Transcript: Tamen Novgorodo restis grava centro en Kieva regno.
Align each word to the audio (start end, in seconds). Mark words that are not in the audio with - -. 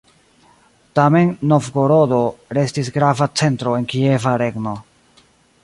Tamen 0.99 1.27
Novgorodo 1.51 2.21
restis 2.59 2.89
grava 2.97 3.29
centro 3.43 3.77
en 3.81 3.87
Kieva 3.93 4.33
regno. 4.45 4.75